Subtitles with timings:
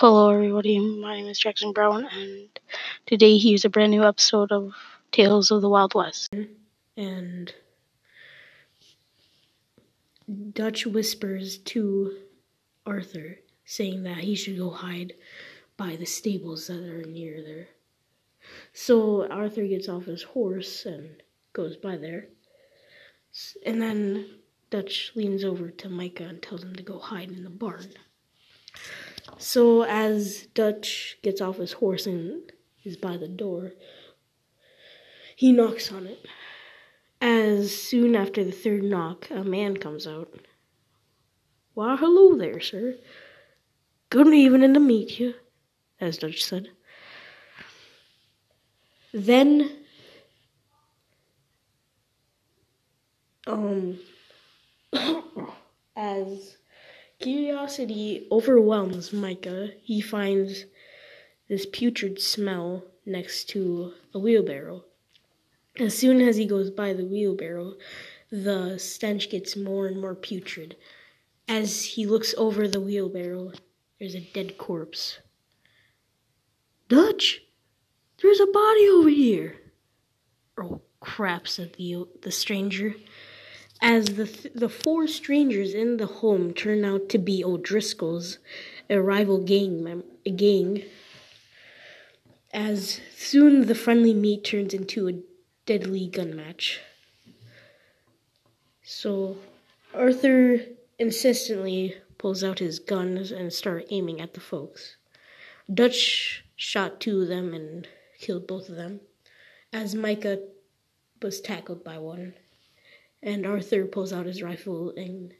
[0.00, 0.78] Hello, everybody.
[0.78, 2.48] My name is Jackson Brown, and
[3.04, 4.72] today here's a brand new episode of
[5.12, 6.34] Tales of the Wild West.
[6.96, 7.52] And
[10.54, 12.16] Dutch whispers to
[12.86, 15.12] Arthur, saying that he should go hide
[15.76, 17.68] by the stables that are near there.
[18.72, 21.22] So Arthur gets off his horse and
[21.52, 22.28] goes by there.
[23.66, 24.30] And then
[24.70, 27.92] Dutch leans over to Micah and tells him to go hide in the barn.
[29.38, 32.50] So as Dutch gets off his horse and
[32.84, 33.72] is by the door,
[35.36, 36.26] he knocks on it.
[37.20, 40.46] As soon after the third knock, a man comes out.
[41.74, 42.96] Why, hello there, sir.
[44.10, 45.34] Good evening to meet you,
[46.00, 46.68] as Dutch said.
[49.12, 49.70] Then,
[53.46, 53.98] um,
[55.96, 56.56] as
[57.20, 60.64] curiosity overwhelms Micah, he finds
[61.48, 64.84] this putrid smell next to a wheelbarrow.
[65.78, 67.74] As soon as he goes by the wheelbarrow,
[68.30, 70.76] the stench gets more and more putrid.
[71.48, 73.52] As he looks over the wheelbarrow,
[73.98, 75.18] there's a dead corpse.
[76.88, 77.42] Dutch,
[78.22, 79.56] there's a body over here.
[80.58, 82.94] Oh crap, said the, the stranger.
[83.82, 88.38] As the, th- the four strangers in the home turn out to be O'Driscoll's,
[88.90, 90.84] a rival gang, mem- a gang.
[92.52, 95.20] As soon the friendly meet turns into a
[95.64, 96.80] deadly gun match.
[98.82, 99.38] So
[99.94, 100.60] Arthur
[100.98, 104.96] insistently pulls out his guns and start aiming at the folks.
[105.72, 107.88] Dutch shot two of them and
[108.20, 109.00] killed both of them,
[109.72, 110.40] as Micah
[111.22, 112.34] was tackled by one.
[113.22, 115.34] And Arthur pulls out his rifle and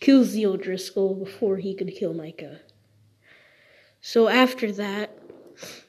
[0.00, 2.60] kills the O'Driscoll before he could kill Micah.
[4.00, 5.18] So after that,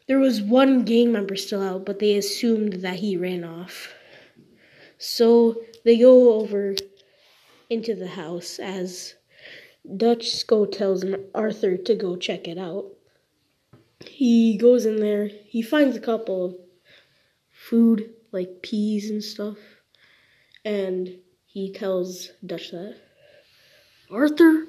[0.07, 3.93] there was one gang member still out, but they assumed that he ran off.
[4.97, 6.75] So they go over
[7.69, 9.15] into the house as
[9.95, 11.05] Dutch Skull tells
[11.35, 12.85] Arthur to go check it out.
[14.05, 16.55] He goes in there, he finds a couple of
[17.51, 19.57] food, like peas and stuff,
[20.67, 22.97] and he tells Dutch that.
[24.11, 24.65] Arthur,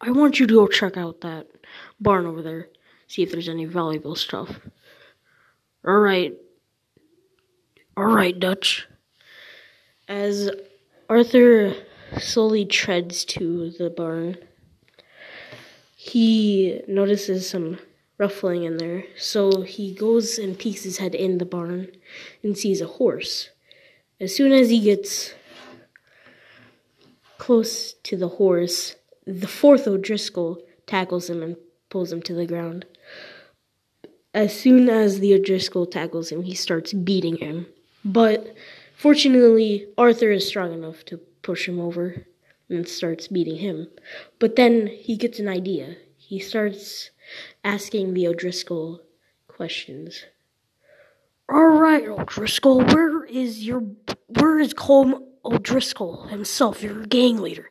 [0.00, 1.46] I want you to go check out that
[2.00, 2.68] barn over there
[3.06, 4.60] see if there's any valuable stuff.
[5.86, 6.34] All right.
[7.96, 8.88] All right, Dutch.
[10.08, 10.50] As
[11.08, 11.74] Arthur
[12.18, 14.36] slowly treads to the barn,
[15.96, 17.78] he notices some
[18.18, 19.04] ruffling in there.
[19.16, 21.88] So he goes and peeks his head in the barn
[22.42, 23.50] and sees a horse.
[24.20, 25.34] As soon as he gets
[27.38, 31.56] close to the horse, the fourth O'Driscoll tackles him and
[31.90, 32.86] pulls him to the ground.
[34.32, 37.66] As soon as the O'Driscoll tackles him, he starts beating him.
[38.04, 38.54] But
[38.96, 42.26] fortunately, Arthur is strong enough to push him over
[42.68, 43.88] and starts beating him.
[44.38, 45.96] But then he gets an idea.
[46.16, 47.10] He starts
[47.62, 49.00] asking the O'Driscoll
[49.48, 50.24] questions.
[51.48, 53.80] All right, O'Driscoll, where is your
[54.28, 57.70] where is Colm O'Driscoll himself, your gang leader?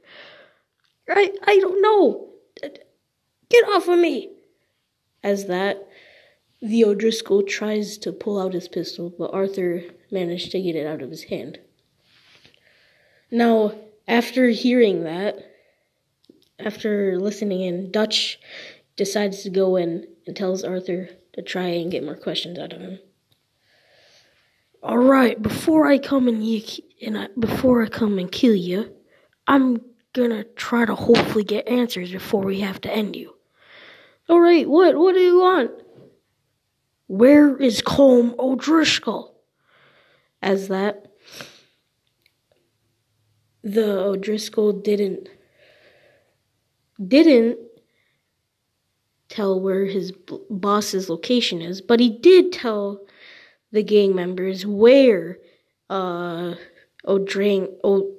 [1.09, 2.29] I I don't know.
[3.49, 4.29] Get off of me!
[5.23, 5.87] As that,
[6.61, 11.01] the O'Driscoll tries to pull out his pistol, but Arthur managed to get it out
[11.01, 11.59] of his hand.
[13.31, 13.73] Now,
[14.07, 15.37] after hearing that,
[16.59, 18.39] after listening in, Dutch
[18.95, 22.81] decides to go in and tells Arthur to try and get more questions out of
[22.81, 22.99] him.
[24.83, 26.61] All right, before I come and, you,
[27.01, 28.93] and I, before I come and kill you,
[29.47, 29.77] I'm
[30.11, 33.33] gonna try to hopefully get answers before we have to end you.
[34.27, 34.97] All right, what?
[34.97, 35.71] What do you want?
[37.07, 39.33] Where is Colm O'Driscoll?
[40.41, 41.07] As that,
[43.63, 45.29] the O'Driscoll didn't
[47.07, 47.57] didn't
[49.29, 50.11] tell where his
[50.49, 52.99] boss's location is, but he did tell
[53.73, 55.39] the gang members where
[55.89, 56.55] uh
[57.05, 58.13] o-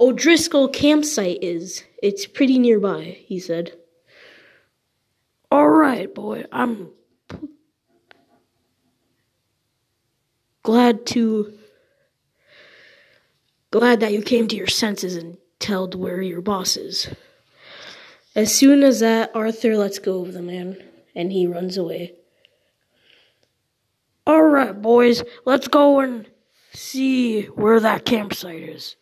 [0.00, 1.84] O'Driscoll campsite is.
[2.02, 3.72] It's pretty nearby, he said.
[5.50, 6.44] All right, boy.
[6.50, 6.90] I'm
[10.64, 11.52] glad to
[13.70, 17.08] glad that you came to your senses and told where your boss is.
[18.34, 20.82] As soon as that, Arthur lets go of the man
[21.14, 22.14] and he runs away.
[24.26, 26.26] All right, boys, let's go and
[26.72, 28.96] see where that campsite is.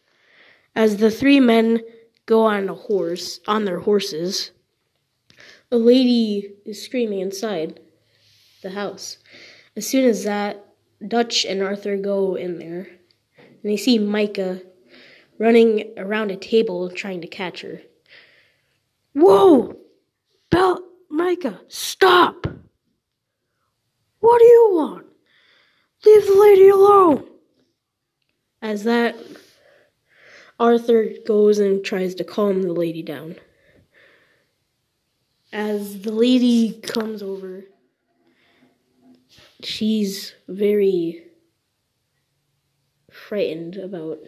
[0.75, 1.81] As the three men
[2.27, 4.51] go on a horse, on their horses,
[5.71, 7.79] a lady is screaming inside
[8.63, 9.19] the house.
[9.77, 10.67] As soon as that,
[11.07, 12.89] Dutch and Arthur go in there,
[13.39, 14.61] and they see Micah
[15.39, 17.81] running around a table trying to catch her.
[19.13, 19.77] Whoa!
[20.51, 22.47] Bell, Micah, stop!
[24.19, 25.07] What do you want?
[26.05, 27.29] Leave the lady alone!
[28.61, 29.17] As that,
[30.59, 33.37] Arthur goes and tries to calm the lady down.
[35.53, 37.65] As the lady comes over,
[39.63, 41.25] she's very
[43.11, 44.19] frightened about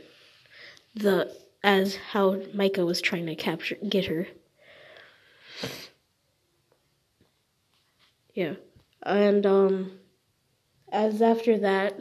[0.94, 4.28] the as how Micah was trying to capture get her.
[8.34, 8.54] Yeah.
[9.02, 9.92] And um
[10.92, 11.98] as after that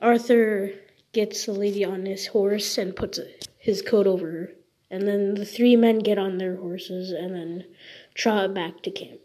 [0.00, 0.72] Arthur
[1.12, 3.18] gets the lady on his horse and puts
[3.58, 4.50] his coat over her.
[4.90, 7.64] And then the three men get on their horses and then
[8.14, 9.20] trot back to camp.